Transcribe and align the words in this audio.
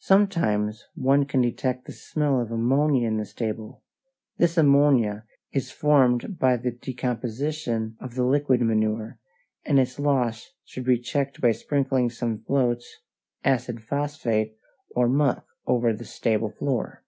Sometimes 0.00 0.84
one 0.94 1.24
can 1.24 1.40
detect 1.40 1.86
the 1.86 1.92
smell 1.92 2.38
of 2.38 2.50
ammonia 2.52 3.08
in 3.08 3.16
the 3.16 3.24
stable. 3.24 3.82
This 4.36 4.58
ammonia 4.58 5.24
is 5.52 5.70
formed 5.70 6.38
by 6.38 6.58
the 6.58 6.70
decomposition 6.72 7.96
of 7.98 8.14
the 8.14 8.24
liquid 8.24 8.60
manure, 8.60 9.18
and 9.64 9.80
its 9.80 9.98
loss 9.98 10.52
should 10.66 10.84
be 10.84 10.98
checked 10.98 11.40
by 11.40 11.52
sprinkling 11.52 12.10
some 12.10 12.40
floats, 12.42 12.98
acid 13.42 13.82
phosphate, 13.82 14.54
or 14.90 15.08
muck 15.08 15.46
over 15.66 15.94
the 15.94 16.04
stable 16.04 16.50
floor. 16.50 17.02